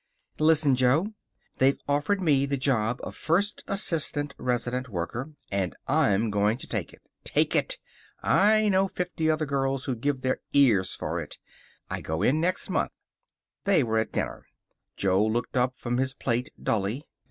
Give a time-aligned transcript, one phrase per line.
[0.39, 1.13] "Listen, Jo.
[1.59, 5.33] They've offered me the job of first assistant resident worker.
[5.51, 7.03] And I'm going to take it.
[7.23, 7.77] Take it!
[8.23, 11.37] I know fifty other girls who'd give their ears for it.
[11.87, 12.93] I go in next month."
[13.65, 14.47] They were at dinner.
[14.97, 17.05] Jo looked up from his plate, dully.